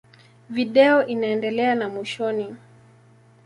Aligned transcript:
Video 0.49 1.05
inaendelea 1.05 1.75
na 1.75 1.89
mwishoni. 1.89 2.55